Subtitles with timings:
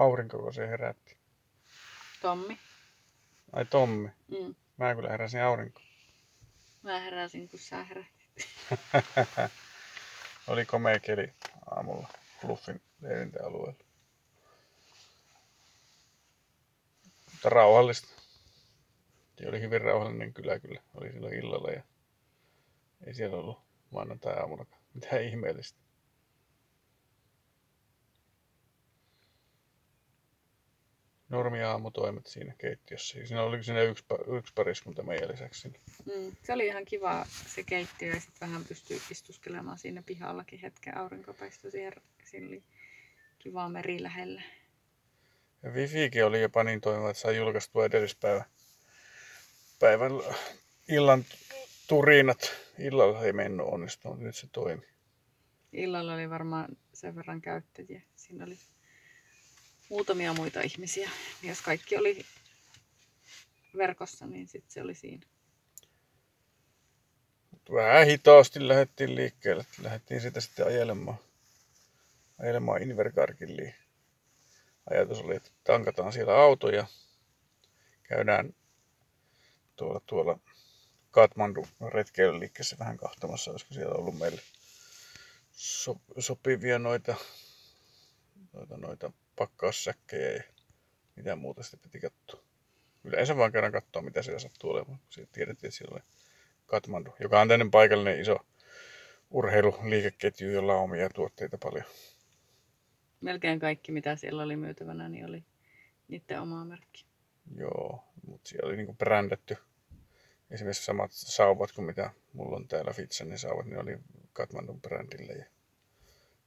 [0.00, 1.16] Aurinko, se herätti.
[2.22, 2.58] Tommi.
[3.52, 4.10] Ai Tommi.
[4.28, 4.54] Mm.
[4.76, 5.80] Mä kyllä heräsin aurinko.
[6.82, 8.30] Mä heräsin, kun sä herätit.
[10.48, 11.32] Oli komea keli
[11.70, 12.08] aamulla
[12.40, 13.84] Bluffin leirintäalueella.
[17.32, 18.08] Mutta rauhallista.
[19.38, 20.82] Se oli hyvin rauhallinen kylä kyllä.
[20.94, 21.82] Oli silloin illalla ja
[23.06, 23.58] ei siellä ollut
[23.90, 25.78] maanantai-aamuna mitään ihmeellistä.
[31.30, 33.26] Normi aamutoimet siinä keittiössä.
[33.26, 34.04] Siinä oli siinä yksi,
[34.38, 35.68] yksi pariskunta meidän lisäksi.
[35.68, 36.36] Mm.
[36.42, 40.96] Se oli ihan kiva se keittiö ja sitten vähän pystyi istuskelemaan siinä pihallakin hetken.
[40.96, 41.92] Aurinko paistoi siihen.
[42.24, 42.62] Siinä oli
[43.38, 44.42] kiva meri lähellä.
[45.62, 48.44] Ja Wifikin oli jopa niin toimiva, että sai julkaistua edellispäivän
[49.80, 50.12] päivän
[50.88, 51.24] illan
[51.88, 52.52] turinat.
[52.78, 54.82] Illalla ei mennyt onnistunut, nyt se toimi.
[55.72, 58.02] Illalla oli varmaan sen verran käyttäjiä.
[58.16, 58.58] Siinä oli
[59.90, 61.10] muutamia muita ihmisiä.
[61.42, 62.26] Ja Jos kaikki oli
[63.76, 65.26] verkossa, niin sitten se oli siinä.
[67.72, 69.66] Vähän hitaasti lähdettiin liikkeelle.
[69.82, 71.18] Lähdettiin sitä sitten ajelemaan,
[72.38, 73.74] ajelemaan Inverkarkilliin.
[74.90, 76.86] Ajatus oli, että tankataan siellä auto ja
[78.02, 78.54] käydään
[79.76, 80.38] tuolla, tuolla
[81.10, 84.42] Katmandu retkeilyliikkeessä vähän kahtamassa, olisiko siellä ollut meille
[85.52, 87.14] so, sopivia noita,
[88.52, 90.42] noita, noita pakkaussäkkejä ja
[91.16, 92.42] mitä muuta sitten piti katsoa.
[93.04, 94.98] Yleensä vaan käydään katsoa, mitä siellä sattuu olemaan.
[94.98, 96.02] kun Siitä tiedettiin, että siellä oli
[96.66, 98.36] Katmandu, joka on tämmöinen paikallinen iso
[99.30, 101.84] urheiluliikeketju, jolla on omia tuotteita paljon.
[103.20, 105.44] Melkein kaikki, mitä siellä oli myytävänä, niin oli
[106.08, 107.04] niiden omaa merkki.
[107.56, 109.56] Joo, mutta siellä oli niinku brändätty.
[110.50, 113.98] Esimerkiksi samat sauvat kuin mitä mulla on täällä Fitsenin sauvat, niin oli
[114.32, 115.44] Katmandun brändillä ja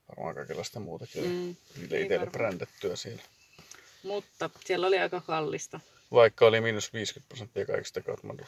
[0.09, 1.56] varmaan kaikenlaista muutakin Mm, niille
[2.02, 2.32] itselle varmaan.
[2.32, 3.24] brändättyä siellä.
[4.03, 5.80] Mutta siellä oli aika kallista.
[6.12, 8.46] Vaikka oli miinus 50 prosenttia kaikista Katmandun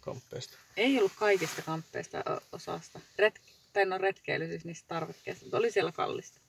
[0.00, 0.56] kamppeista.
[0.76, 3.00] Ei ollut kaikista kamppeista osasta.
[3.18, 3.40] Ret-
[3.72, 6.40] tai no retkeily siis niistä tarvikkeista, mutta oli siellä kallista.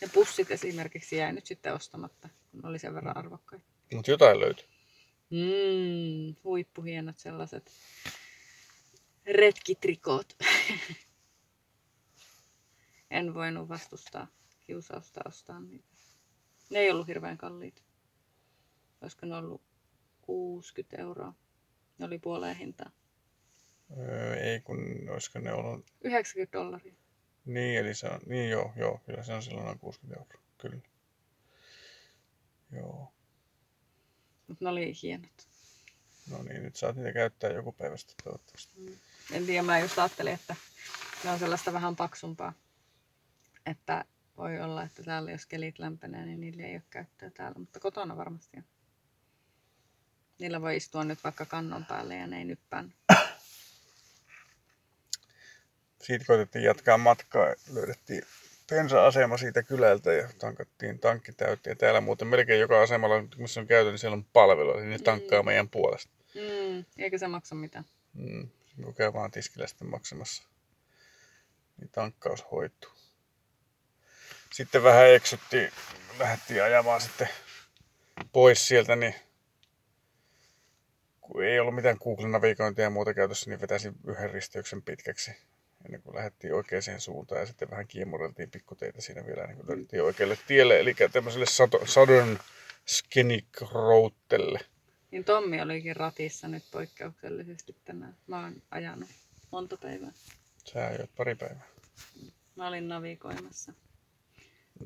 [0.00, 3.64] Ne pussit esimerkiksi jäi nyt sitten ostamatta, kun oli sen verran arvokkaita.
[3.94, 4.66] Mutta jotain löytyi.
[5.30, 7.70] Mm, huippuhienot sellaiset
[9.26, 10.36] retkitrikoot.
[13.10, 14.26] en voinut vastustaa
[14.60, 15.88] kiusausta ostaa niitä.
[16.70, 17.82] Ne ei ollut hirveän kalliita.
[19.00, 19.62] Olisiko ne ollut
[20.22, 21.34] 60 euroa?
[21.98, 22.90] Ne oli puoleen hintaa.
[23.98, 26.94] Öö, ei kun olisiko ne ollut 90 dollaria.
[27.44, 30.82] Niin, eli se on, niin joo, joo, kyllä se on silloin noin 60 euroa, kyllä.
[32.72, 33.12] Joo,
[34.48, 35.48] Mutta ne oli hienot.
[36.30, 38.98] no niin, nyt saat niitä käyttää joku päivä sitten toivottavasti.
[39.32, 40.56] En tiedä, mä just ajattelin, että
[41.24, 42.52] ne on sellaista vähän paksumpaa.
[43.66, 44.04] Että
[44.36, 47.58] voi olla, että täällä jos kelit lämpenee, niin niillä ei ole käyttöä täällä.
[47.58, 48.64] Mutta kotona varmasti on.
[50.38, 52.94] Niillä voi istua nyt vaikka kannon päälle ja ne ei nyppään.
[56.02, 58.22] Siitä koitettiin jatkaa matkaa, löydettiin
[58.68, 61.72] bensa-asema siitä kylältä ja tankattiin tankki täyteen.
[61.72, 64.98] Ja täällä muuten melkein joka asemalla, missä on käyty, niin siellä on palvelu, eli ne
[64.98, 65.46] tankkaa Mm.
[65.46, 66.12] meidän puolesta.
[66.34, 67.84] Mm, eikä se maksa mitään.
[68.14, 68.48] Mm,
[68.84, 70.42] kun käy vaan tiskillä sitten maksamassa,
[71.76, 72.90] niin tankkaus hoituu.
[74.52, 75.70] Sitten vähän eksyttiin,
[76.18, 77.28] lähdettiin ajamaan sitten
[78.32, 79.14] pois sieltä, niin
[81.20, 85.30] kun ei ollut mitään Google-navigointia ja muuta käytössä, niin vetäisin yhden risteyksen pitkäksi
[85.84, 90.02] ennen kuin lähdettiin oikeaan suuntaan ja sitten vähän kiemureltiin pikkuteitä siinä vielä ennen kuin löydettiin
[90.02, 91.46] oikealle tielle, eli tämmöiselle
[91.86, 92.38] Southern
[92.86, 94.60] Scenic Routelle.
[95.10, 98.16] Niin Tommi olikin ratissa nyt poikkeuksellisesti tänään.
[98.26, 99.08] Mä oon ajanut
[99.50, 100.12] monta päivää.
[100.72, 101.66] Sä ajoit pari päivää.
[102.56, 103.72] Mä olin navigoimassa.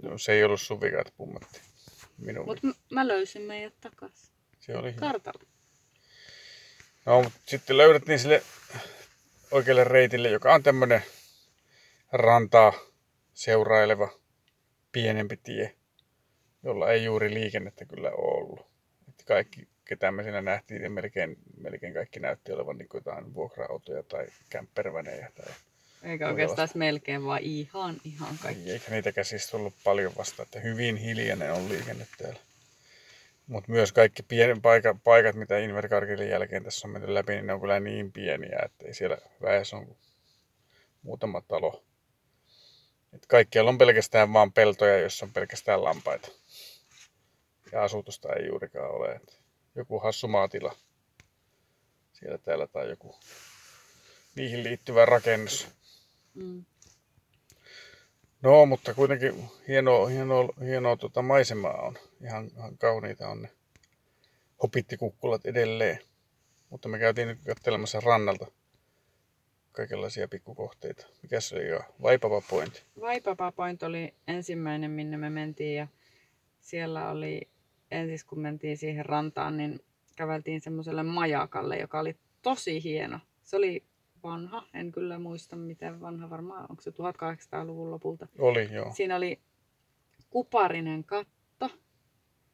[0.03, 1.65] No, se ei ollut sun vika, että pummattiin.
[2.19, 4.33] Minun Mutta mä löysin meidät takas.
[4.61, 5.01] Se oli hyvä.
[5.01, 5.43] Kartalla.
[7.07, 8.43] No, mutta sitten löydettiin sille
[9.51, 11.03] oikealle reitille, joka on tämmönen
[12.13, 12.73] rantaa
[13.35, 14.09] seuraileva
[14.93, 15.75] pienempi tie,
[16.63, 18.61] jolla ei juuri liikennettä kyllä ollut.
[19.09, 24.03] Että kaikki, ketä me siinä nähtiin, niin melkein, melkein kaikki näytti olevan niin jotain vuokra-autoja
[24.03, 25.31] tai kämppervänejä.
[25.35, 25.55] Tai...
[26.03, 26.79] Eikä oikeastaan vasta.
[26.79, 28.71] melkein, vaan ihan, ihan kaikki.
[28.71, 32.41] Eikä niitäkään siis ollut paljon vasta, että hyvin hiljainen on liikenne täällä.
[33.47, 37.53] Mutta myös kaikki pienet paikat, paikat, mitä Inverkarkilin jälkeen tässä on mennyt läpi, niin ne
[37.53, 39.97] on kyllä niin pieniä, että ei siellä väessä on
[41.03, 41.85] muutama talo.
[43.13, 46.29] Et kaikkialla on pelkästään vaan peltoja, joissa on pelkästään lampaita.
[47.73, 49.13] Ja asutusta ei juurikaan ole.
[49.13, 49.41] Et
[49.75, 50.77] joku hassu maatila
[52.13, 53.19] siellä täällä tai joku
[54.35, 55.69] niihin liittyvä rakennus.
[56.35, 56.65] Mm.
[58.43, 61.99] No, mutta kuitenkin hienoa, hienoa, hienoa tuota maisemaa on.
[62.25, 63.51] Ihan, ihan kauniita on ne
[64.63, 65.99] hopittikukkulat edelleen.
[66.71, 68.47] Mutta me käytiin nyt katselemassa rannalta
[69.73, 71.07] kaikenlaisia pikkukohteita.
[71.23, 71.81] Mikä se oli jo?
[72.03, 72.87] Vaipava Point.
[73.01, 75.87] Vaipapa Point oli ensimmäinen, minne me mentiin ja
[76.61, 77.49] siellä oli,
[77.91, 79.81] ensin kun mentiin siihen rantaan, niin
[80.17, 83.21] käveltiin semmoiselle majakalle, joka oli tosi hieno.
[83.43, 83.85] Se oli
[84.23, 88.29] vanha, en kyllä muista miten vanha varmaan, onko se 1800-luvun lopulta.
[88.39, 88.93] Oli, joo.
[88.95, 89.41] Siinä oli
[90.31, 91.71] kuparinen katto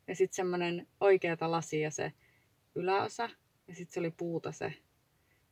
[0.06, 2.12] ja sitten semmoinen oikeata lasia se
[2.74, 3.30] yläosa
[3.68, 4.74] ja sitten se oli puuta se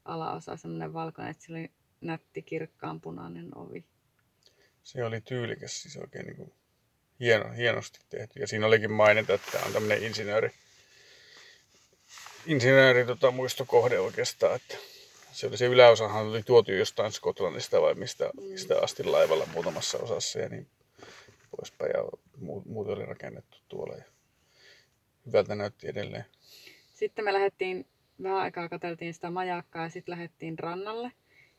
[0.05, 1.71] alaosa, semmoinen valkoinen, että se oli
[2.01, 3.85] nätti kirkkaan punainen ovi.
[4.83, 6.53] Se oli tyylikäs, siis oikein niin kuin
[7.21, 8.41] hieno, hienosti tehty.
[8.41, 10.51] Ja siinä olikin mainita, että tämä on tämmöinen insinööri,
[12.47, 14.77] insinööri tota, muistokohde oikeastaan, että
[15.35, 20.39] se oli se yläosahan oli tuotu jostain Skotlannista vai mistä, mistä asti laivalla muutamassa osassa
[20.39, 20.69] ja niin
[21.57, 21.91] poispäin.
[21.95, 22.05] Ja
[22.37, 24.05] muu- muuten oli rakennettu tuolla ja
[25.27, 26.25] hyvältä näytti edelleen.
[26.95, 27.87] Sitten me lähdettiin,
[28.23, 31.13] vähän aikaa katseltiin sitä majakkaa ja sitten lähdettiin rannalle.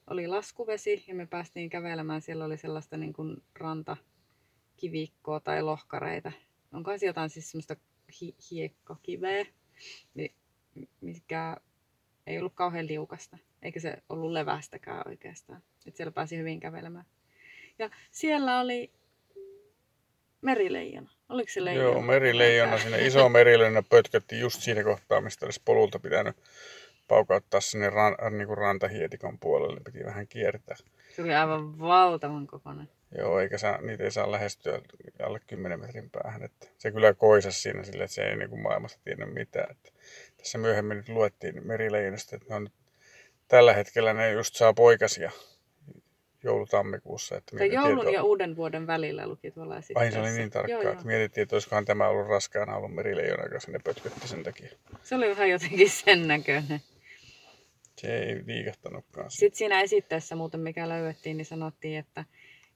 [0.10, 2.22] Oli laskuvesi ja me päästiin kävelemään.
[2.22, 6.32] Siellä oli sellaista niin kuin rantakivikkoa tai lohkareita.
[6.74, 7.76] Onkohan se jotain siis semmoista
[8.22, 9.46] hi- hiekkakiveä,
[10.14, 10.36] niin
[11.02, 11.58] mikä
[12.28, 13.38] ei ollut kauhean liukasta.
[13.62, 15.62] Eikä se ollut levästäkään oikeastaan.
[15.86, 17.06] Et siellä pääsi hyvin kävelemään.
[17.80, 18.92] Ja siellä oli
[20.42, 21.10] merileijona.
[21.30, 21.90] Oliko se leijona?
[21.90, 26.36] Joo, merileijona, sinne iso merileijona pötkötti just siinä kohtaa, mistä olisi polulta pitänyt
[27.08, 30.76] paukauttaa sinne ran, niin kuin rantahietikon puolelle, piti vähän kiertää.
[31.16, 32.90] Se oli aivan valtavan kokoinen.
[33.18, 34.82] Joo, eikä saa, niitä ei saa lähestyä
[35.24, 36.44] alle 10 metrin päähän.
[36.44, 39.72] Että se kyllä koisasi siinä sille, että se ei niin kuin maailmasta tiennyt mitään.
[39.72, 39.92] Että
[40.46, 42.74] tässä myöhemmin nyt luettiin merileijonasta, että ne on nyt,
[43.48, 45.32] tällä hetkellä ne just saa poikasia
[46.44, 47.38] joulutammikuussa.
[47.38, 50.82] Että joulun että- ja uuden vuoden välillä luki tuolla Ai se oli niin tarkkaa, Joo,
[50.82, 50.92] joo.
[50.94, 54.70] että mietittiin, että olisikohan tämä ollut raskaana ollut merileijona, joka sinne pötkötti sen takia.
[55.04, 56.80] Se oli vähän jotenkin sen näköinen.
[57.98, 59.32] Se ei liikahtanutkaan.
[59.32, 62.26] Sitten siinä esitteessä muuten, mikä löydettiin, niin sanottiin, että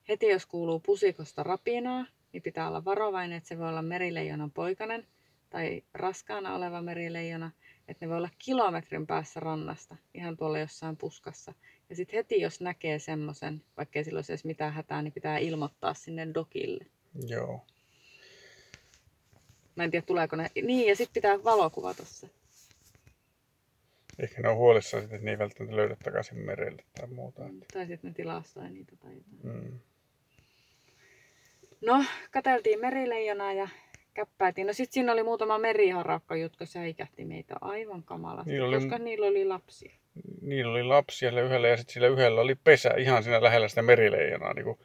[0.10, 5.08] heti jos kuuluu pusikosta rapinaa, niin pitää olla varovainen, että se voi olla merileijonan poikanen
[5.50, 7.52] tai raskaana oleva merileijona,
[7.88, 11.54] että ne voi olla kilometrin päässä rannasta, ihan tuolla jossain puskassa.
[11.90, 15.94] Ja sitten heti jos näkee semmoisen, vaikkei sillä olisi edes mitään hätää, niin pitää ilmoittaa
[15.94, 16.86] sinne dokille.
[17.28, 17.66] Joo.
[19.76, 20.50] Mä en tiedä, tuleeko ne.
[20.64, 22.30] Niin, ja sitten pitää valokuvata se.
[24.20, 27.46] Ehkä ne on huolissaan, sitten, että ne ei välttämättä löydä takaisin merelle tai muuta.
[27.46, 29.64] että- Tai sitten ne tilastoi niitä tai jotain.
[29.72, 29.80] Mm.
[31.86, 33.68] No, katseltiin merileijonaa ja
[34.14, 34.68] käppäiltiin.
[34.68, 39.28] No sit siinä oli muutama meriharakka, jotka säikähti meitä aivan kamalasti, Niillä oli- koska niillä
[39.28, 39.92] oli lapsia.
[40.42, 43.82] Niillä oli lapsia sillä yhdellä ja sitten sillä yhdellä oli pesä ihan siinä lähellä sitä
[43.82, 44.54] merileijonaa.
[44.54, 44.78] Niin kun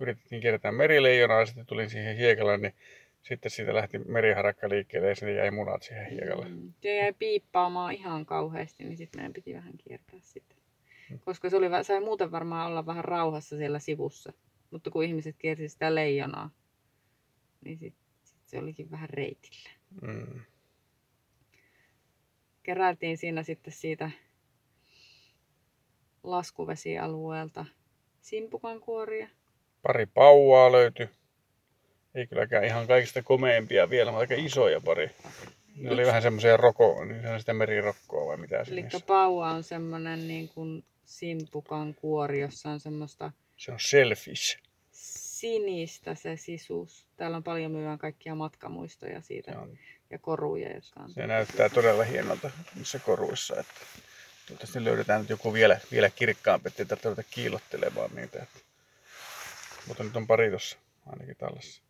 [0.00, 2.74] yritettiin kiertää merileijonaa ja sitten tulin siihen hiekalle, niin
[3.22, 6.48] sitten siitä lähti meriharakka liikkeelle ja sinne jäi munat siihen hiekalle.
[6.48, 6.72] Mm.
[6.82, 10.54] Se jäi piippaamaan ihan kauheasti, niin sitten meidän piti vähän kiertää sitä.
[11.10, 11.18] Mm.
[11.24, 14.32] Koska se oli, sai muuten varmaan olla vähän rauhassa siellä sivussa.
[14.70, 16.50] Mutta kun ihmiset kiersi sitä leijonaa,
[17.64, 18.09] niin sitten sit
[18.50, 19.70] se olikin vähän reitillä.
[20.02, 20.40] Mm.
[22.62, 24.10] keräiltiin siinä sitten siitä
[26.22, 27.66] laskuvesialueelta
[28.20, 29.28] simpukan kuoria.
[29.82, 31.08] Pari pauvaa löytyi.
[32.14, 35.10] Ei kylläkään ihan kaikista komeimpia vielä, mutta aika isoja pari.
[35.76, 39.50] Ne oli vähän semmoisia roko, niin se on sitä merirokkoa vai mitä se Eli paua
[39.50, 44.69] on semmoinen niin kuin simpukan kuori, jossa on semmoista Se on selfish.
[45.40, 47.06] Sinistä se sisus.
[47.16, 49.78] Täällä on paljon myydään kaikkia matkamuistoja siitä on,
[50.10, 51.10] ja koruja, jotka on.
[51.10, 53.60] se näyttää todella hienolta niissä koruissa.
[53.60, 53.74] Että
[54.46, 58.42] toivottavasti löydetään nyt joku vielä, vielä kirkkaampi, ettei tarvitse ruveta kiilottelemaan niitä.
[58.42, 58.58] Että.
[59.88, 61.82] Mutta nyt on pari tuossa ainakin tällaisessa.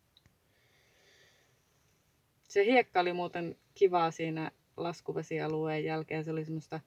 [2.47, 6.23] Se hiekka oli muuten kivaa siinä laskuvesialueen jälkeen.
[6.23, 6.79] Se oli semmoista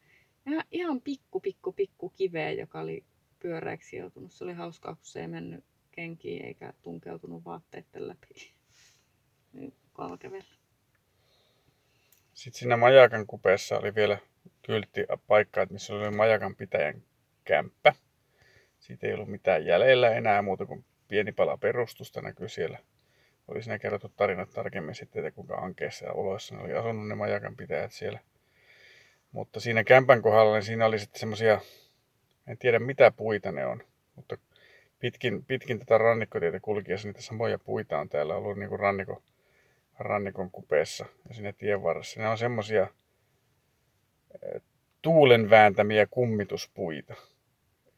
[0.46, 3.04] ihan, ihan pikku, pikku, pikku kiveä, joka oli
[3.40, 4.32] pyöreäksi joutunut.
[4.32, 5.64] Se oli hauskaa, kun se ei mennyt
[5.96, 8.54] kenkiin eikä tunkeutunut vaatteiden läpi.
[9.52, 10.18] Niin Mukava.
[12.34, 14.18] Sitten siinä majakan kupeessa oli vielä
[14.62, 17.02] kyltti paikka, missä oli majakan pitäjän
[17.44, 17.94] kämppä.
[18.78, 22.78] Siitä ei ollut mitään jäljellä enää muuta kuin pieni pala perustusta näkyy siellä.
[23.48, 27.56] Oli siinä kerrottu tarinat tarkemmin sitten, että kuinka ankeissa oloissa ne oli asunut ne majakan
[27.56, 28.20] pitäjät siellä.
[29.32, 31.60] Mutta siinä kämpän kohdalla, niin siinä oli sitten semmoisia,
[32.46, 33.82] en tiedä mitä puita ne on,
[34.16, 34.38] mutta
[35.04, 39.22] pitkin, pitkin tätä rannikkotietä kulkiessa niitä samoja puita on täällä ollut niin kuin rannikon,
[39.98, 42.20] rannikon kupeessa ja siinä tien varressa.
[42.20, 42.86] Ne on semmoisia
[45.02, 47.14] tuulen vääntämiä kummituspuita.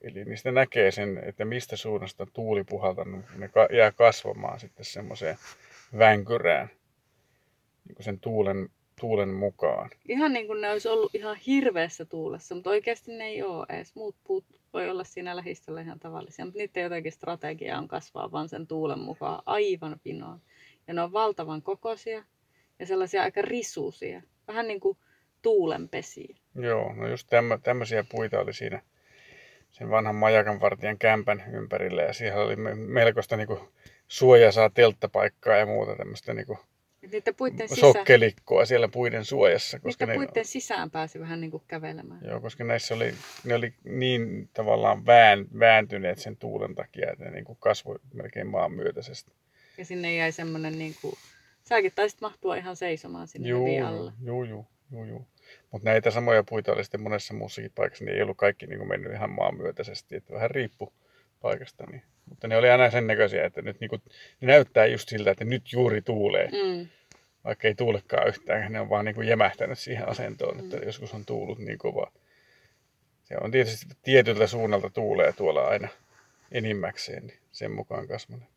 [0.00, 3.25] Eli niistä näkee sen, että mistä suunnasta tuuli puhaltanut.
[3.36, 5.36] Ne jää kasvamaan sitten semmoiseen
[5.98, 6.70] vänkyrään
[7.88, 8.68] niin sen tuulen,
[9.00, 9.91] tuulen mukaan.
[10.09, 13.95] Ihan niin kuin ne olisi ollut ihan hirveässä tuulessa, mutta oikeasti ne ei ole edes.
[13.95, 18.49] Muut puut voi olla siinä lähistöllä ihan tavallisia, mutta niiden jotenkin strategia on kasvaa vaan
[18.49, 20.41] sen tuulen mukaan aivan pinoon.
[20.87, 22.25] Ja ne on valtavan kokoisia
[22.79, 24.99] ja sellaisia aika risuisia, vähän niin kuin
[25.43, 26.37] tuulenpesiä.
[26.55, 28.83] Joo, no just tämmö, tämmöisiä puita oli siinä
[29.71, 33.59] sen vanhan majakan vartijan kämpän ympärillä ja siellä oli me- melkoista niin
[34.09, 36.59] suojasaa telttapaikkaa ja muuta tämmöistä niin Et
[37.12, 39.78] niiden puitten, sisään, sokkelikkoa siellä puiden suojassa.
[39.78, 42.20] Koska niiden ne, puitten sisään pääsi vähän niin kuin kävelemään.
[42.25, 47.30] joo, koska näissä oli, ne oli niin tavallaan vään, vääntyneet sen tuulen takia, että ne
[47.30, 49.32] niin kuin kasvoi melkein maan myötäisesti.
[49.78, 51.14] Ja sinne jäi semmoinen, niin kuin,
[51.64, 54.12] säkin taisit mahtua ihan seisomaan sinne Juu, alla.
[54.22, 55.26] juu, juu, juu, juu.
[55.70, 58.88] Mutta näitä samoja puita oli sitten monessa muussakin paikassa, niin ei ollut kaikki niin kuin
[58.88, 60.92] mennyt ihan maan myötäisesti, että vähän riippu
[61.47, 61.85] paikasta.
[61.87, 62.03] Niin.
[62.29, 64.03] Mutta ne oli aina sen näköisiä, että nyt niin kuin,
[64.41, 66.88] ne näyttää just siltä, että nyt juuri tuulee, Mm.
[67.45, 70.83] vaikka ei tuulekaan yhtään, ne on vaan niin kuin jämähtänyt siihen asentoon, että Mm.
[70.87, 72.12] joskus on tuulut niin kova.
[73.25, 75.88] Se on tietysti tietyltä suunnalta tuulee tuolla aina
[76.53, 78.49] enimmäkseen, niin sen mukaan kasvanut.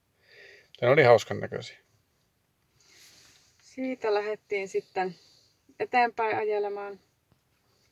[0.82, 1.78] Ne oli hauskan näköisiä.
[3.62, 5.16] Siitä lähdettiin sitten
[5.80, 7.00] eteenpäin ajelemaan.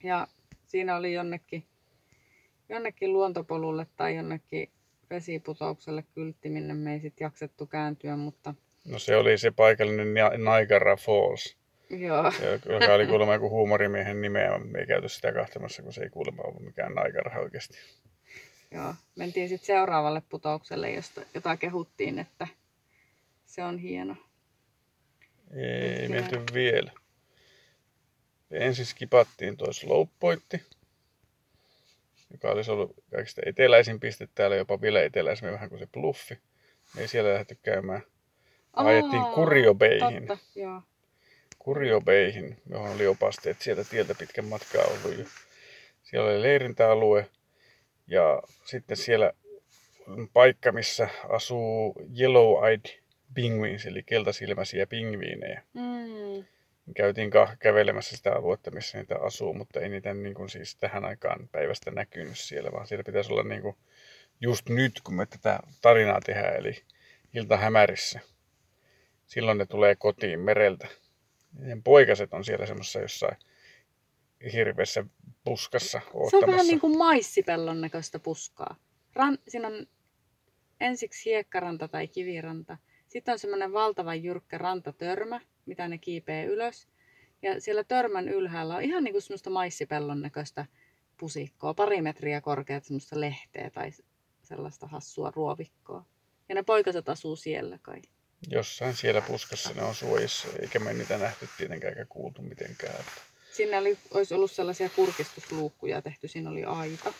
[0.03, 0.27] Ja
[0.65, 1.63] siinä oli jonnekin,
[2.69, 4.69] jonnekin luontopolulle tai jonnekin
[5.09, 8.53] vesiputoukselle kyltti, minne me ei sitten jaksettu kääntyä, mutta
[8.85, 11.57] No se oli se paikallinen Ni- Niagara Falls.
[11.89, 12.23] joo,
[12.73, 16.43] joka oli kuulemma joku huumorimiehen nimeä, me ei käyty sitä kahtamassa, kun se ei kuulemma
[16.43, 17.77] ollut mikään Niagara oikeasti.
[18.71, 18.93] joo.
[19.15, 22.47] mentiin sitten seuraavalle putoukselle, josta, jota kehuttiin, että
[23.45, 24.15] se on hieno.
[25.55, 26.91] Ei menty vielä.
[28.51, 30.63] Ensin skipattiin tuo slope pointti,
[32.31, 36.39] joka olisi ollut kaikista eteläisin piste täällä, jopa vielä eteläisemmin vähän kuin se bluffi.
[36.95, 38.01] Me ei siellä lähdetty käymään.
[38.73, 39.33] Ajettiin Aa.
[40.27, 40.81] Totta, joo.
[41.59, 45.19] Kurio Bayhin, johon oli opasteet sieltä tieltä pitkän matkaa ollut.
[45.19, 45.25] jo.
[46.03, 47.29] Siellä oli leirintäalue
[48.07, 49.33] ja sitten siellä
[50.07, 52.99] on paikka, missä asuu yellow-eyed
[53.33, 55.63] penguins, eli keltasilmäisiä pingviinejä.
[55.73, 55.96] Mm.
[56.97, 61.05] Käytiin ka- kävelemässä sitä aluetta, missä niitä asuu, mutta ei niitä niin kuin siis tähän
[61.05, 63.75] aikaan päivästä näkynyt siellä, vaan siellä pitäisi olla niin kuin
[64.41, 66.81] just nyt, kun me tätä tarinaa tehdään, eli
[67.33, 68.19] iltahämärissä.
[69.27, 70.87] Silloin ne tulee kotiin mereltä.
[71.67, 73.37] Ja poikaset on siellä semmoisessa jossain
[74.53, 75.05] hirveässä
[75.43, 76.47] puskassa Se on oottamassa.
[76.47, 78.75] vähän niin kuin maissipellon näköistä puskaa.
[79.13, 79.87] Ran, siinä on
[80.79, 82.77] ensiksi hiekkaranta tai kiviranta.
[83.07, 86.87] Sitten on semmoinen valtavan jyrkkä rantatörmä, mitä ne kiipee ylös.
[87.41, 90.65] Ja siellä törmän ylhäällä on ihan niin kuin semmoista maissipellon näköistä
[91.17, 93.91] pusikkoa, pari metriä korkeat semmoista lehteä tai
[94.43, 96.05] sellaista hassua ruovikkoa.
[96.49, 98.01] Ja ne poikaset asuu siellä kai.
[98.49, 102.99] Jossain siellä puskassa ne on suojissa, eikä me niitä nähty tietenkään eikä kuultu mitenkään.
[102.99, 103.11] Että
[103.51, 107.13] Sinne oli, olisi ollut sellaisia kurkistusluukkuja tehty, siinä oli aita,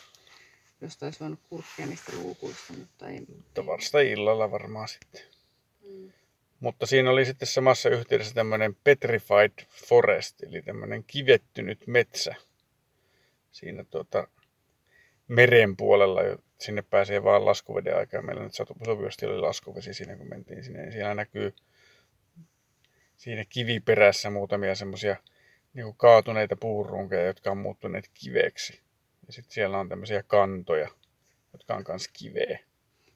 [0.80, 3.20] josta olisi voinut kurkkia niistä luukuista, mutta ei.
[3.20, 5.20] Mutta vasta illalla varmaan sitten.
[5.82, 6.12] Mm.
[6.60, 9.52] Mutta siinä oli sitten samassa yhteydessä tämmöinen petrified
[9.88, 12.34] forest, eli tämmöinen kivettynyt metsä.
[13.52, 14.28] Siinä tuota,
[15.28, 16.20] meren puolella,
[16.58, 18.22] sinne pääsee vaan laskuveden aikaa.
[18.22, 20.82] Meillä nyt sopivasti oli laskuvesi siinä, kun mentiin sinne.
[20.82, 21.54] Niin siellä näkyy
[23.16, 25.16] siinä kiviperässä muutamia semmoisia
[25.74, 28.80] niin kaatuneita puurunkeja, jotka on muuttuneet kiveksi.
[29.26, 30.88] Ja sitten siellä on tämmöisiä kantoja,
[31.52, 32.58] jotka on myös kiveä.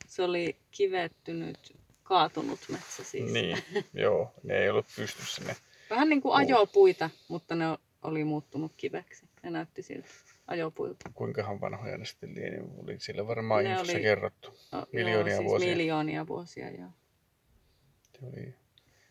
[0.07, 3.33] Se oli kivettynyt, kaatunut metsä siis.
[3.33, 3.59] Niin,
[3.95, 5.57] joo, ne ei ollut pystyssä ne
[5.91, 7.65] Vähän niin kuin ajopuita, mutta ne
[8.03, 9.27] oli muuttunut kiveksi.
[9.43, 10.09] Ne näytti siltä
[10.47, 11.11] ajopuilta.
[11.15, 14.59] kuinkahan vanhoja ne sitten lieni, oli siellä varmaan Ne oli- kerrottu.
[14.73, 15.69] No, Miljoonia joo, siis vuosia.
[15.69, 16.89] Miljoonia vuosia, joo.
[18.13, 18.55] Se oli...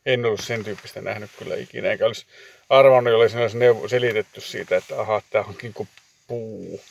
[0.05, 2.25] En ollut sen tyyppistä nähnyt kyllä ikinä, eikä olisi
[2.69, 5.89] arvannut, olisi olisi neuvo, selitetty siitä, että aha, tämä onkin kuin
[6.27, 6.81] puu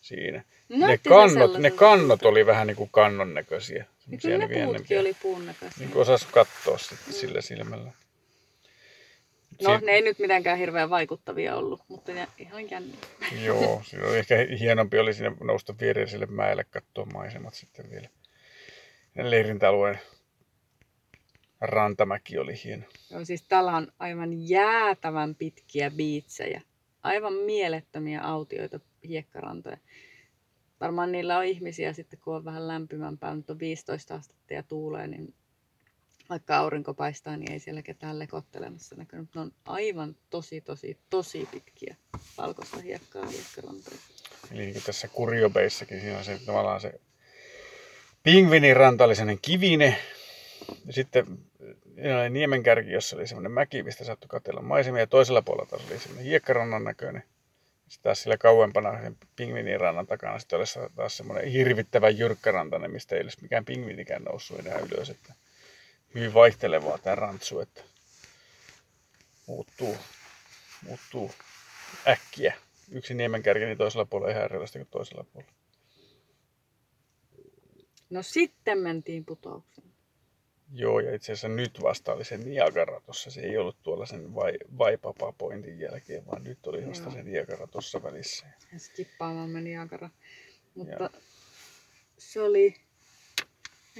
[0.00, 0.44] siinä.
[0.68, 3.84] Ne kannot, ne kannot oli vähän niin kuin kannon näköisiä.
[4.10, 5.78] Ja semmosia kyllä ne niin puutkin oli puun näköisiä.
[5.78, 7.92] Niin kuin osasi katsoa sitten sillä silmällä.
[9.62, 12.96] No, Si- ne ei nyt mitenkään hirveän vaikuttavia ollut, mutta ne ihan jänniä.
[13.46, 18.08] Joo, siinä oli ehkä hienompi oli sinne nousta viereiselle mäelle katsoa maisemat sitten vielä.
[19.14, 19.98] Ja leirintäalueen
[21.60, 22.84] rantamäki oli hieno.
[23.10, 26.60] Joo, siis täällä on aivan jäätävän pitkiä biitsejä.
[27.02, 29.76] Aivan mielettömiä autioita, hiekkarantoja.
[30.80, 35.06] Varmaan niillä on ihmisiä sitten, kun on vähän lämpimämpää, mutta on 15 astetta ja tuulee,
[35.06, 35.34] niin
[36.30, 39.34] vaikka aurinko paistaa, niin ei siellä ketään lekottelemassa näkynyt.
[39.34, 41.96] Ne on aivan tosi, tosi, tosi pitkiä
[42.38, 43.96] valkoista hiekkaa hiekkarantoja.
[44.50, 47.00] Eli tässä Kuriobeissakin, siinä on se tavallaan se
[48.22, 49.98] pingviniranta oli sellainen kivine.
[50.86, 51.26] Ja sitten
[52.20, 55.02] oli niemenkärki, jossa oli semmoinen mäki, mistä saattoi katsella maisemia.
[55.02, 57.22] Ja toisella puolella taas oli semmoinen hiekkarannan näköinen.
[57.88, 63.22] Sitten taas sillä kauempana sen pingvinirannan takana sitten olisi taas semmoinen hirvittävä jyrkkärantainen, mistä ei
[63.22, 65.10] olisi mikään pingvinikään noussut enää ylös.
[65.10, 65.34] Että
[66.14, 67.80] hyvin vaihtelevaa tämä rantsu, että
[69.46, 69.96] muuttuu,
[70.82, 71.30] muuttuu
[72.08, 72.54] äkkiä.
[72.90, 75.54] Yksi niemenkärki niin toisella puolella ihan erilaista kuin toisella puolella.
[78.10, 79.93] No sitten mentiin putoukseen.
[80.76, 83.30] Joo, ja itse asiassa nyt vasta oli se Niagara tuossa.
[83.30, 87.12] Se ei ollut tuolla sen vai, Vaipapa pointin jälkeen, vaan nyt oli vasta Joo.
[87.14, 88.46] se Niagara tuossa välissä.
[88.72, 90.10] Ja skippaamaan Niagara.
[90.74, 91.10] Mutta Joo.
[92.18, 92.74] se oli,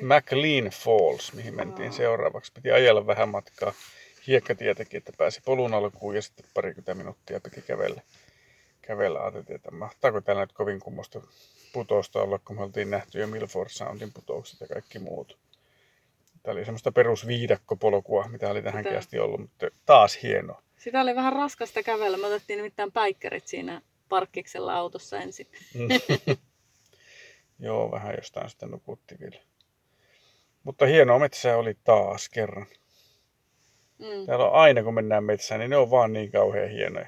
[0.03, 1.97] McLean Falls, mihin mentiin Aa.
[1.97, 2.53] seuraavaksi.
[2.53, 3.73] Piti ajella vähän matkaa
[4.27, 8.03] hiekkatietäkin, että pääsi polun alkuun ja sitten parikymmentä minuuttia piti kävellä.
[8.83, 11.21] Kävellä ajateltiin, että mahtaako täällä nyt kovin kummosta
[11.73, 15.39] putousta olla, kun me oltiin nähty jo Milford Soundin putoukset ja kaikki muut.
[16.45, 18.99] Tämä oli semmoista perusviidakkopolkua, mitä oli tähänkin Mitä?
[18.99, 20.61] asti ollut, mutta taas hieno.
[20.77, 22.17] sitä oli vähän raskasta kävellä.
[22.17, 25.47] Me otettiin nimittäin päikkärit siinä parkkiksella autossa ensin.
[25.75, 25.89] Mm.
[27.67, 29.37] Joo, vähän jostain sitten nukutti vielä.
[30.65, 32.67] Mutta hienoa metsää oli taas kerran.
[33.99, 34.27] Mm.
[34.27, 37.07] Täällä on aina, kun mennään metsään, niin ne on vaan niin kauhean hienoja.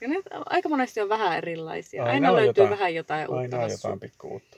[0.00, 0.16] Ja ne
[0.46, 2.02] aika monesti on vähän erilaisia.
[2.02, 4.56] Aina Aina, on löytyy jotain- vähän jotain uutta Aina on jotain pikku uutta.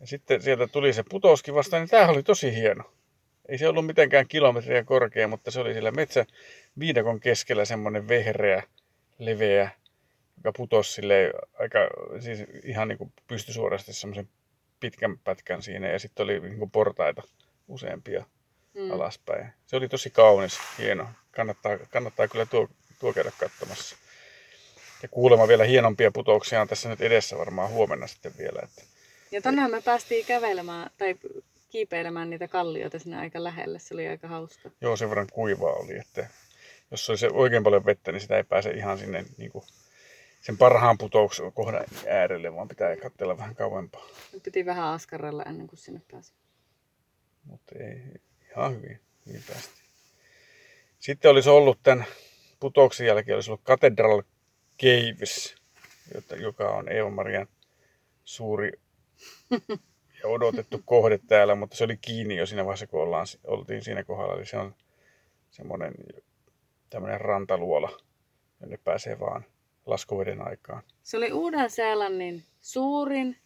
[0.00, 2.92] Ja sitten sieltä tuli se putouskin vastaan, niin tämähän oli tosi hieno.
[3.48, 6.26] Ei se ollut mitenkään kilometriä korkea, mutta se oli siellä metsä
[6.78, 8.62] viidakon keskellä semmoinen vehreä,
[9.18, 9.70] leveä,
[10.36, 11.78] joka putosi silleen aika,
[12.20, 14.28] siis ihan niin kuin pystysuorasti semmoisen
[14.80, 17.22] pitkän pätkän siinä ja sitten oli niin kuin portaita
[17.68, 18.24] useampia
[18.76, 18.90] Mm.
[18.90, 19.52] alaspäin.
[19.66, 21.08] Se oli tosi kaunis, hieno.
[21.30, 22.68] Kannattaa, kannattaa kyllä tuo,
[23.00, 23.96] tuo käydä katsomassa.
[25.02, 28.60] Ja kuulemma vielä hienompia putouksia on tässä nyt edessä varmaan huomenna sitten vielä.
[28.62, 28.82] Että
[29.30, 31.16] Ja tonnehan me päästiin kävelemään tai
[31.68, 33.78] kiipeilemään niitä kallioita sinne aika lähelle.
[33.78, 34.70] Se oli aika hauska.
[34.80, 36.28] joo, sen verran kuivaa oli, että
[36.90, 39.64] jos olisi oikein paljon vettä, niin sitä ei pääse ihan sinne niin kuin
[40.40, 44.06] sen parhaan putouksen kohdan äärelle, vaan pitää katsella vähän kauempaa.
[44.42, 46.32] Piti vähän askarrella ennen kuin sinne pääsi.
[47.44, 48.02] Mutta ei,
[48.50, 49.86] ihan hyvin, hyvin päästiin.
[50.98, 52.04] Sitten olisi ollut tämän
[52.60, 54.22] putouksen jälkeen olisi ollut Cathedral
[54.82, 55.54] Caves,
[56.40, 57.46] joka on Eeva-Marian
[58.24, 58.72] suuri
[60.22, 64.04] ja odotettu kohde täällä, mutta se oli kiinni jo siinä vaiheessa, kun ollaan, oltiin siinä
[64.04, 64.34] kohdalla.
[64.34, 64.74] Eli se on
[65.50, 65.94] semmoinen
[66.90, 67.90] tämmöinen rantaluola,
[68.60, 69.44] jonne pääsee vaan
[69.86, 70.82] laskuveden aikaan.
[71.02, 73.36] Se oli Uuden-Seelannin suurin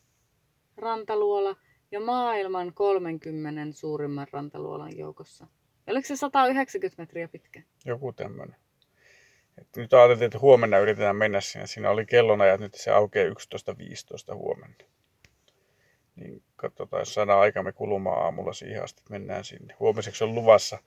[0.76, 1.56] rantaluola
[1.90, 5.46] ja maailman 30 suurimman rantaluolan joukossa.
[5.86, 7.62] Oliko se 190 metriä pitkä?
[7.84, 8.56] Joku tämmöinen.
[9.58, 11.66] Et nyt ajateltiin, että huomenna yritetään mennä sinne.
[11.66, 14.84] Siinä oli kellonajat, nyt se aukeaa 11.15 huomenna.
[16.20, 19.74] Niin katsotaan, jos saadaan aikamme kulumaan aamulla siihen asti, mennään sinne.
[19.80, 20.78] Huomiseksi on luvassa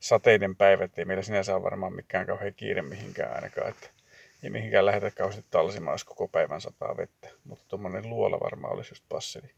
[0.00, 3.68] sateinen päivä, ettei meillä sinänsä ole varmaan mikään kauhean kiire mihinkään ainakaan.
[3.68, 3.88] Että
[4.42, 7.28] ei mihinkään lähdetä kauheasti talsimaan, jos koko päivän sataa vettä.
[7.44, 9.50] Mutta tuommoinen luola varmaan olisi just passeli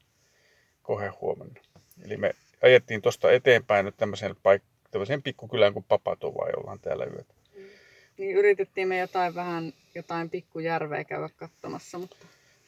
[0.83, 1.61] kohe huomenna.
[2.05, 7.05] Eli me ajettiin tuosta eteenpäin nyt tämmöiseen, paik- tämmöiseen pikkukylään kuin Papatova, ja ollaan täällä
[7.05, 7.35] yötä.
[8.19, 12.17] Niin yritettiin me jotain vähän, jotain pikkujärveä käydä katsomassa, mutta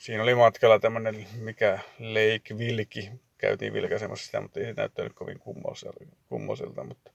[0.03, 3.11] Siinä oli matkalla tämmöinen, mikä Lake Vilki.
[3.39, 6.05] Käytiin vilkaisemassa sitä, mutta ei se näyttänyt kovin kummoiselta.
[6.29, 7.11] kummoiselta mutta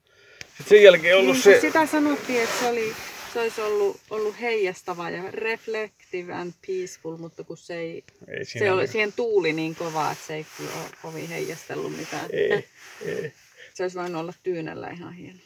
[0.48, 1.60] sitten sen jälkeen ollut niin, se...
[1.60, 2.94] sitä sanottiin, että se, oli,
[3.32, 8.50] se olisi ollut, ollut heijastava ja reflective and peaceful, mutta kun se ei, Ei se
[8.50, 12.26] siinä oli, niin- siihen tuuli niin kova, että se ei kyllä ole kovin heijastellut mitään.
[12.32, 12.52] ei,
[13.06, 13.32] ei.
[13.74, 15.38] Se olisi voinut olla tyynellä ihan hieno.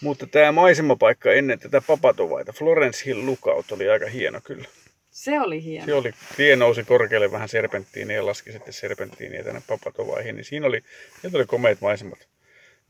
[0.00, 4.68] Mutta tämä maisemapaikka ennen tätä Papatovaita, Florence Hill Lookout, oli aika hieno kyllä.
[5.14, 5.86] Se oli hieno.
[5.86, 10.36] Se oli, tie nousi korkealle vähän serpenttiiniä ja laski sitten serpenttiiniä tänne Papatovaihin.
[10.36, 10.80] Niin siinä oli,
[11.20, 12.28] sieltä oli komeat maisemat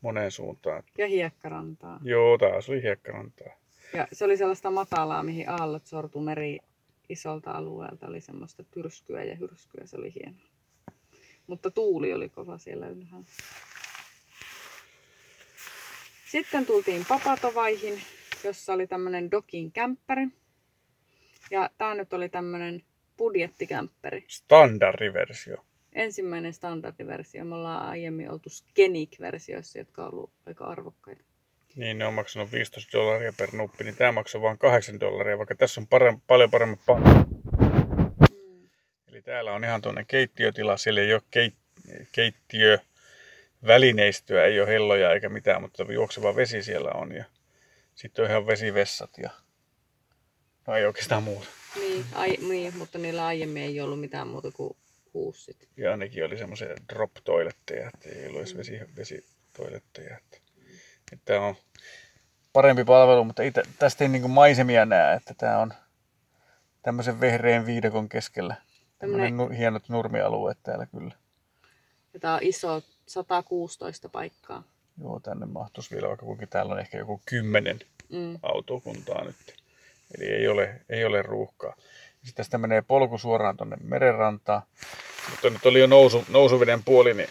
[0.01, 0.83] moneen suuntaan.
[0.97, 1.99] Ja hiekkarantaa.
[2.03, 3.59] Joo, taas oli hiekkarantaa.
[3.93, 6.59] Ja se oli sellaista matalaa, mihin aallot sortu meri
[7.09, 8.07] isolta alueelta.
[8.07, 9.85] Oli semmoista tyrskyä ja hyrskyä.
[9.85, 10.37] Se oli hieno.
[11.47, 13.27] Mutta tuuli oli kova siellä ylhäällä.
[16.31, 18.01] Sitten tultiin Papatovaihin,
[18.43, 20.27] jossa oli tämmönen Dokin kämppäri.
[21.51, 22.83] Ja tää nyt oli tämmönen
[23.17, 24.25] budjettikämppäri.
[24.27, 25.65] Standardiversio.
[25.93, 27.45] Ensimmäinen standardiversio.
[27.45, 31.23] Me ollaan aiemmin oltu Scenic-versioissa, jotka on ollut aika arvokkaita.
[31.75, 35.55] Niin, ne on maksanut 15 dollaria per nuppi, niin tämä maksaa vain 8 dollaria, vaikka
[35.55, 37.27] tässä on parem, paljon paremmat palvelut.
[39.07, 41.55] Eli täällä on ihan tuonne keittiötila, siellä ei ole keit,
[42.11, 42.79] keittiö
[43.67, 47.25] välineistöä, ei ole helloja eikä mitään, mutta juokseva vesi siellä on ja
[47.95, 49.29] sitten on ihan vesivessat ja
[50.67, 51.47] no ei oikeastaan muuta.
[51.75, 54.77] Niin, ai, niin, mutta niillä aiemmin ei ollut mitään muuta kuin
[55.13, 55.69] huussit.
[55.77, 60.17] Ja ainakin oli semmoisia drop toiletteja, että ei ollut edes vesi, vesitoiletteja.
[60.17, 60.37] Että,
[61.13, 61.55] että on
[62.53, 65.73] parempi palvelu, mutta ei, tä- tästä ei niinku maisemia näe, että tämä on
[66.81, 68.55] tämmöisen vehreän viidakon keskellä.
[68.99, 71.15] Tämmöinen nu, hienot nurmialueet täällä kyllä.
[72.13, 74.63] Ja tää on iso, 116 paikkaa.
[75.01, 78.39] Joo, tänne mahtuisi vielä, vaikka kuinka täällä on ehkä joku kymmenen Mm.
[78.43, 79.35] autokuntaa nyt.
[80.17, 81.75] Eli ei ole, ei ole ruuhkaa.
[82.13, 84.61] Sitten tästä menee polku suoraan tuonne merenrantaan.
[85.29, 87.29] Mutta nyt oli jo nousu, nousuveden puoli, niin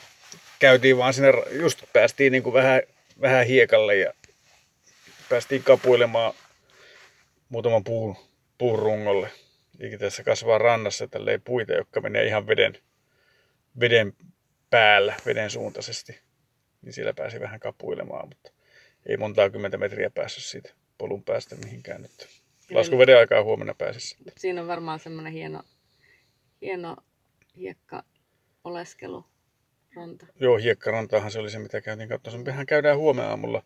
[0.59, 2.83] käytiin vaan sinne, just päästiin niin kuin vähän,
[3.21, 4.13] vähän hiekalle ja
[5.29, 6.35] päästiin kapuilemaan
[7.49, 8.17] muutaman puun,
[8.59, 9.31] puun rungolle.
[9.81, 12.79] Eikä tässä kasvaa rannassa tälleen puita, jotka menee ihan veden,
[13.81, 14.13] veden
[14.71, 16.21] päällä, veden suuntaisesti.
[16.83, 18.51] Niin siellä pääsi vähän kapuilemaan, mutta
[19.07, 22.43] ei montaa kymmentä metriä päässyt siitä polun päästä mihinkään nyt.
[22.75, 24.17] Laskuveden aikaa huomenna pääsisi.
[24.37, 25.63] Siinä on varmaan semmoinen hieno,
[26.61, 26.97] hieno
[27.57, 28.05] hiekka
[28.65, 29.25] oleskelu
[29.97, 30.27] ranta.
[30.41, 32.45] Joo, hiekkarantaahan se oli se, mitä käytiin katsomassa.
[32.45, 33.63] Mehän käydään huomenna aamulla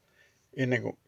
[0.57, 0.99] ennen kuin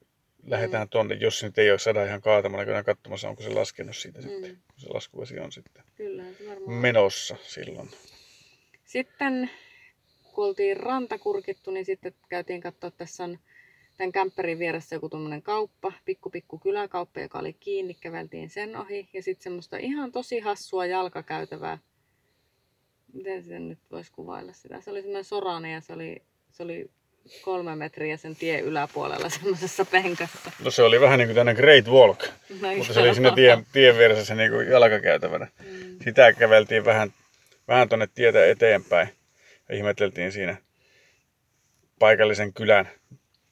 [0.47, 3.97] lähdetään tonne, jos se nyt ei ole sada ihan kaatamalla, käydään katsomassa, onko se laskenut
[3.97, 4.29] siitä mm.
[4.29, 6.73] sitten, kun se laskuvesi on sitten Kyllä, se varmaan.
[6.77, 7.91] menossa silloin.
[8.85, 9.51] Sitten
[10.35, 13.39] kun oltiin rantakurkittu, niin sitten käytiin katsoa, tässä on
[14.01, 19.09] tämän kämppärin vieressä joku tuommoinen kauppa, pikku pikku kyläkauppa, joka oli kiinni, käveltiin sen ohi.
[19.13, 21.79] Ja sitten semmoista ihan tosi hassua jalkakäytävää.
[23.13, 24.81] Miten sen nyt voisi kuvailla sitä?
[24.81, 26.91] Se oli semmoinen sorainen ja se oli, se oli
[27.43, 30.53] kolme metriä sen tien yläpuolella semmoisessa penkässä.
[30.65, 32.25] No se oli vähän niin kuin tämmöinen Great Walk,
[32.61, 35.49] No, mutta se oli siinä tien, tien vieressä se niin kuin jalkakäytävänä.
[35.65, 35.97] Mm.
[36.05, 37.13] Sitä käveltiin vähän,
[37.69, 39.09] vähän tuonne tietä eteenpäin
[39.69, 40.57] ja ihmeteltiin siinä
[41.99, 42.89] paikallisen kylän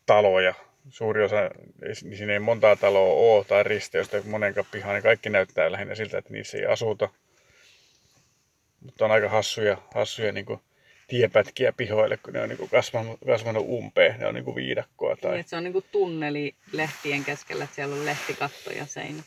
[0.09, 0.55] taloja.
[0.89, 1.43] Suuri osa,
[1.87, 6.19] ei- siinä ei montaa taloa ole tai risteystä monen pihaa, niin kaikki näyttää lähinnä siltä,
[6.19, 7.09] että niissä ei asuta.
[8.81, 10.61] Mutta on aika hassuja, hassuja niin kuin
[11.09, 15.15] tiepätkiä pihoille, kun ne on niin kuin kasvanut, kasvanut umpeen, ne on niin kuin viidakkoa
[15.15, 19.23] Niin, tai että se on niinku tunneli lehtien keskellä, että siellä on lehtikatto ja seinä.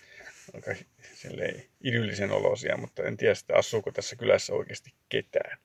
[0.54, 0.76] aika
[1.14, 5.58] silleen idyllisen olosia, mutta en tiedä sitten asuuko tässä kylässä oikeasti ketään.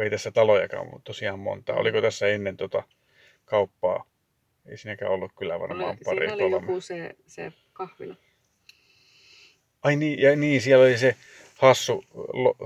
[0.00, 1.74] Ei tässä talojakaan ole tosiaan monta.
[1.74, 2.82] Oliko tässä ennen tota
[3.50, 4.04] kauppaa?
[4.66, 6.66] Ei siinäkään ollut kyllä varmaan Oli, pari siinä oli kolme.
[6.66, 8.16] joku se, se kahvila.
[9.82, 11.16] Ai niin, ja niin, siellä oli se
[11.58, 12.56] hassu lo,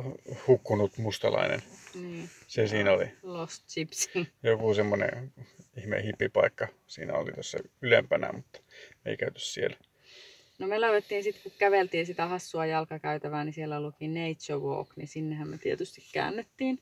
[0.46, 1.62] hukkunut mustalainen.
[1.94, 2.30] Niin.
[2.46, 3.06] Se siinä oli.
[3.22, 4.26] Lost Gypsy.
[4.42, 5.32] Joku semmoinen
[5.76, 8.60] ihme hippipaikka siinä oli tuossa ylempänä, mutta
[9.06, 9.76] ei käyty siellä.
[10.58, 15.08] No me löydettiin sitten, kun käveltiin sitä hassua jalkakäytävää, niin siellä luki Nature Walk, niin
[15.08, 16.78] sinnehän me tietysti käännyttiin.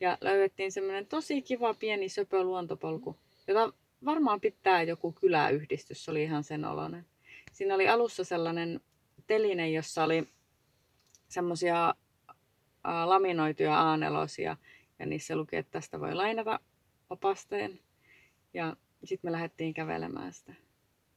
[0.00, 3.16] Ja löydettiin semmoinen tosi kiva pieni söpö luontopolku,
[3.52, 3.72] jota
[4.04, 7.06] varmaan pitää joku kyläyhdistys, se oli ihan sen oloinen.
[7.52, 8.80] Siinä oli alussa sellainen
[9.26, 10.28] teline, jossa oli
[11.28, 11.94] semmoisia
[13.04, 14.56] laminoituja aanelosia,
[14.98, 16.60] ja niissä luki, että tästä voi lainata
[17.10, 17.80] opasteen.
[18.54, 20.54] Ja sitten me lähdettiin kävelemään sitä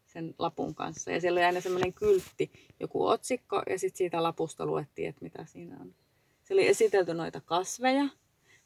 [0.08, 1.12] sen lapun kanssa.
[1.12, 5.46] Ja siellä oli aina semmoinen kyltti, joku otsikko, ja sitten siitä lapusta luettiin, että mitä
[5.46, 5.96] siinä on.
[6.44, 8.06] Se oli esitelty noita kasveja.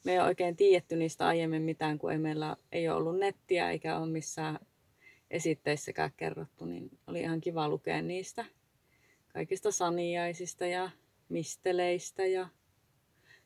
[0.08, 3.72] Me ei ole oikein tiedetty niistä aiemmin mitään, kun ei meillä ei ole ollut nettiä
[3.72, 4.60] eikä ole missään
[5.32, 8.46] esitteissäkään kerrottu, niin oli ihan kiva lukea niistä.
[9.34, 10.90] Kaikista saniaisista ja
[11.30, 12.26] misteleistä.
[12.26, 12.48] Ja...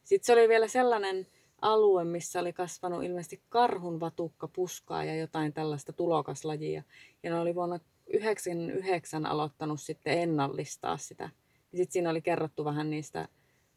[0.03, 1.27] Sitten se oli vielä sellainen
[1.61, 6.83] alue, missä oli kasvanut ilmeisesti karhun vatukka, puskaa ja jotain tällaista tulokaslajia.
[7.23, 11.23] Ja ne oli vuonna 1999 aloittanut sitten ennallistaa sitä.
[11.71, 13.27] Ja sitten siinä oli kerrottu vähän niistä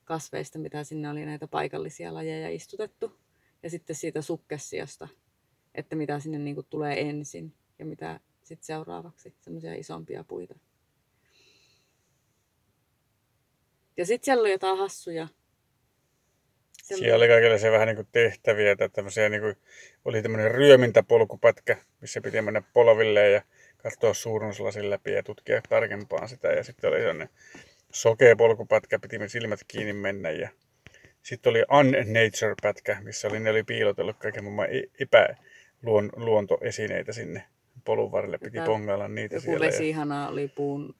[0.05, 3.12] kasveista, mitä sinne oli näitä paikallisia lajeja istutettu.
[3.62, 5.09] Ja sitten siitä sukkessiosta,
[5.75, 10.55] että mitä sinne niinku tulee ensin ja mitä sitten seuraavaksi, semmoisia isompia puita.
[13.97, 15.29] Ja sitten siellä oli jotain hassuja.
[16.83, 19.57] Semmo- Siellä oli kaikenlaisia vähän niin kuin tehtäviä tai tämmöisiä, niin kuin,
[20.05, 23.43] oli tämmöinen ryömintäpolkupätkä, missä piti mennä polvilleen ja
[23.77, 26.49] katsoa suurennuslasin läpi ja tutkia tarkempaan sitä.
[26.49, 27.29] Ja sitten oli sellainen
[27.94, 30.30] sokea polkupätkä, piti silmät kiinni mennä.
[30.30, 30.48] Ja
[31.22, 37.42] sitten oli unnature-pätkä, missä oli, ne oli piilotellut kaiken maailman e- epäluontoesineitä sinne
[37.85, 38.38] polun varrelle.
[38.38, 39.66] Piti Jotain- pongailla niitä Joku siellä.
[39.66, 40.94] Ja, vesihana oli puun,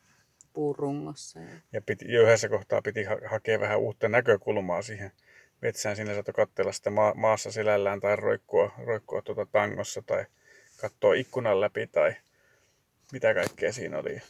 [0.53, 1.41] puun rungossa.
[1.41, 1.49] Ja...
[1.73, 5.11] ja piti, jo yhdessä kohtaa piti ha- hakea vähän uutta näkökulmaa siihen
[5.63, 5.97] metsään.
[5.97, 10.25] Siinä saattoi katsella sitä ma- maassa selällään tai roikkua, roikkua tuota tangossa tai
[10.81, 12.15] katsoa ikkunan läpi tai
[13.13, 14.23] mitä kaikkea siinä oli.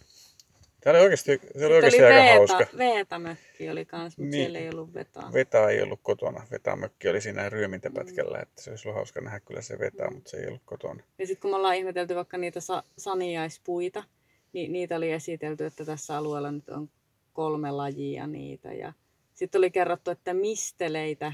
[0.85, 2.77] Tämä oli oikeasti, se oli oikeasti aika Veeta, hauska.
[2.79, 4.43] Veetamökki oli kans, mutta Niin.
[4.45, 5.33] siellä ei ollut vetaa.
[5.33, 6.47] Vetaa ei ollut kotona.
[6.51, 10.37] Vetämökki oli siinä ryömintäpätkällä, että se olisi ollut hauska nähdä kyllä se vetää, mutta se
[10.37, 11.03] ei ollut kotona.
[11.19, 14.05] Ja sitten kun me ollaan ihmetelty vaikka niitä sa- saniaispuita,
[14.53, 16.91] niin niitä oli esitelty, että tässä alueella nyt on
[17.33, 18.73] kolme lajia niitä.
[18.73, 18.93] Ja
[19.35, 21.33] sitten oli kerrottu, että misteleitä,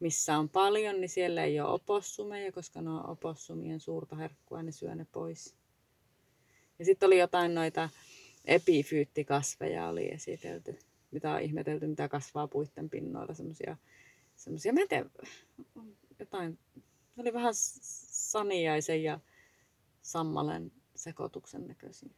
[0.00, 4.72] missä on paljon, niin siellä ei ole opossumeja, koska ne on opossumien suurta herkkua, ne
[4.72, 5.54] syö ne pois.
[6.78, 7.88] Ja sitten oli jotain noita
[8.46, 10.78] epifyyttikasveja oli esitelty,
[11.10, 13.76] mitä on ihmetelty, mitä kasvaa puitten pinnoilla, semmoisia,
[14.36, 15.10] semmoisia, mä en tiedä,
[16.18, 16.58] jotain,
[17.16, 19.20] ne oli vähän saniaisen ja
[20.02, 22.10] sammalen sekoituksen näköisiä.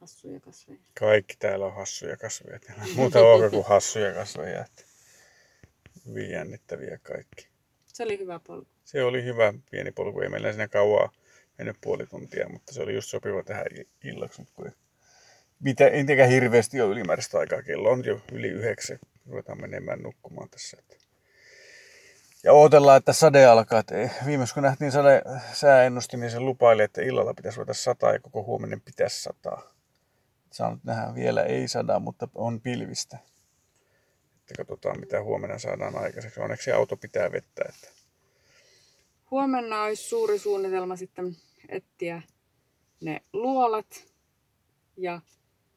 [0.00, 0.78] Hassuja kasveja.
[0.98, 2.58] Kaikki täällä on hassuja kasveja.
[2.58, 4.64] Täällä on muuta onko kuin hassuja kasveja.
[4.64, 4.82] Että
[6.06, 7.48] hyvin jännittäviä kaikki.
[7.86, 8.68] Se oli hyvä polku.
[8.84, 10.20] Se oli hyvä pieni polku.
[10.20, 11.12] Ei meillä siinä kauaa
[11.58, 14.42] mennyt puoli tuntia, mutta se oli just sopiva tehdä i- illaksi.
[14.54, 14.72] Kun
[15.60, 17.62] mitä, ei tietenkään hirveästi ole ylimääräistä aikaa.
[17.62, 18.98] Kello on jo yli yhdeksän.
[19.26, 20.76] Ruvetaan menemään nukkumaan tässä.
[22.44, 23.82] Ja odotellaan, että sade alkaa.
[24.26, 28.44] Viimeis kun nähtiin sade, sääennusti, niin se lupaili, että illalla pitäisi ruveta sataa ja koko
[28.44, 29.74] huominen pitäisi sataa.
[30.52, 33.18] Saa nyt nähdä vielä ei sada, mutta on pilvistä.
[34.40, 36.40] Että katsotaan mitä huomenna saadaan aikaiseksi.
[36.40, 37.64] Onneksi auto pitää vettä.
[37.68, 37.88] Että
[39.30, 41.36] Huomenna olisi suuri suunnitelma sitten
[41.68, 42.22] etsiä
[43.00, 44.04] ne luolat
[44.96, 45.20] ja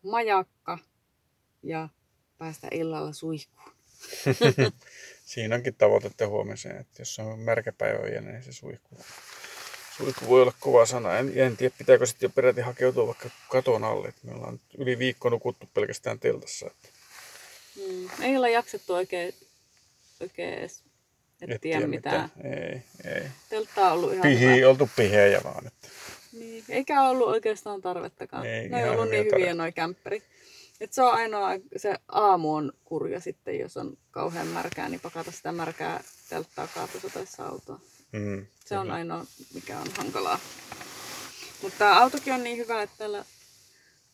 [0.03, 0.77] majakka
[1.63, 1.89] ja
[2.37, 3.71] päästä illalla suihkuun.
[5.25, 8.97] Siinä onkin tavoitetta huomiseen, että jos on märkä päivä vielä, niin se suihku,
[9.97, 11.17] suihku voi olla kova sana.
[11.17, 14.07] En, en tiedä, pitääkö sitten jo peräti hakeutua vaikka katon alle.
[14.07, 16.67] Että me ollaan yli viikko nukuttu pelkästään teltassa.
[16.67, 17.01] Että
[17.75, 18.09] Mm.
[18.21, 19.33] Ei olla jaksettu oikein,
[20.19, 20.83] oikein edes
[21.47, 22.31] etsiä mitään.
[22.43, 23.23] Ei, ei.
[23.49, 24.39] Teltta on ollut ihan hyvä.
[24.39, 25.67] Pihi, oltu pihejä vaan.
[25.67, 25.87] Että.
[26.33, 28.45] Niin, eikä ollut oikeastaan tarvettakaan.
[28.45, 30.23] Ei, ne ei ollut hyviä niin hyviä noi kämppärit.
[30.81, 35.31] Et se on ainoa, se aamu on kurja sitten, jos on kauhean märkää, niin pakata
[35.31, 37.79] sitä märkää telttaa kaatosateessa autoa.
[38.11, 38.93] Mm, Se on kyllä.
[38.93, 40.39] ainoa, mikä on hankalaa.
[41.61, 43.25] Mutta tämä autokin on niin hyvä, että täällä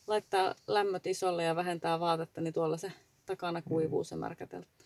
[0.06, 2.92] laittaa lämmöt isolle ja vähentää vaatetta, niin tuolla se
[3.26, 4.77] takana kuivuu se märkä teltta.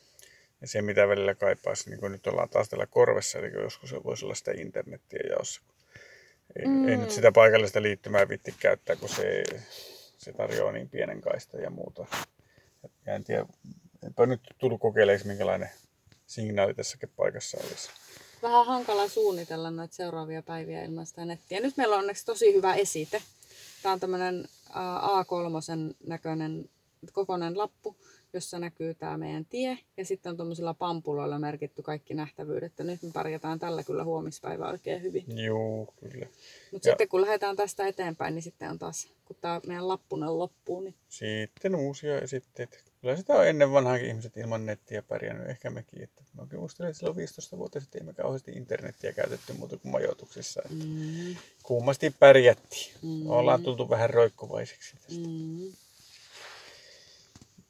[0.63, 4.05] Ja se, mitä välillä kaipaisi, niin kuin nyt ollaan taas täällä korvessa, eli joskus se
[4.05, 5.63] voisi olla sitä internettiä jaossa.
[6.57, 6.89] Ei, mm.
[6.89, 9.45] ei nyt sitä paikallista liittymää vitti käyttää, kun se,
[10.19, 12.07] se tarjoaa niin pienen kaista ja muuta.
[13.07, 13.47] Ja en tiedä,
[14.07, 15.71] enpä nyt tullut kokeileeksi, minkälainen
[16.27, 17.91] signaali tässäkin paikassa olisi.
[18.43, 21.61] Vähän hankala suunnitella noita seuraavia päiviä ilman sitä nettiä.
[21.61, 23.23] Nyt meillä on onneksi tosi hyvä esite.
[23.83, 26.69] Tämä on tämmöinen A3 näköinen
[27.11, 27.97] kokoinen lappu,
[28.33, 29.79] jossa näkyy tämä meidän tie.
[29.97, 32.73] Ja sitten on tuommoisilla pampuloilla merkitty kaikki nähtävyydet.
[32.79, 35.45] Ja nyt me pärjätään tällä kyllä huomispäivä oikein hyvin.
[35.45, 36.27] Juu, kyllä.
[36.73, 40.81] Mutta sitten kun lähdetään tästä eteenpäin, niin sitten on taas, kun tämä meidän lappunen loppuu,
[40.81, 42.79] niin Sitten uusia esitteitä.
[43.01, 46.03] Kyllä sitä on ennen vanhaankin ihmiset ilman nettiä pärjännyt, ehkä mekin.
[46.03, 49.77] Että mä oikein muistelin, että silloin 15 vuotta sitten ei me kauheasti internettiä käytetty muuta
[49.77, 50.63] kuin majoituksissa.
[50.65, 52.95] Että mm, kummasti pärjättiin.
[53.03, 53.31] Mm.
[53.31, 55.29] Ollaan tultu vähän roikkuvaiseksi tästä.
[55.29, 55.73] mm,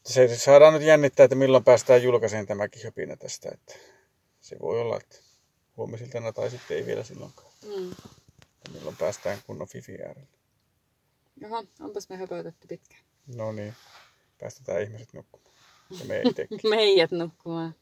[0.04, 3.48] Se saadaan nyt jännittää, että milloin päästään julkaiseen tämäkin höpinä tästä.
[3.52, 3.74] Että
[4.40, 5.16] se voi olla, että
[5.76, 7.52] huomisiltana tai sitten ei vielä silloinkaan.
[7.66, 7.90] mm.
[8.72, 10.28] Milloin päästään kunnon fifi äärelle.
[11.40, 13.02] Jaha, onpas me höpötetty pitkään.
[13.36, 13.74] No niin,
[14.38, 15.52] päästetään ihmiset nukkumaan.
[15.98, 16.58] Ja me itsekin.
[16.70, 17.74] Meidät nukkumaan.